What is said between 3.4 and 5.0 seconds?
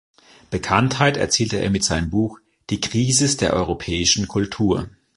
europäischen Kultur".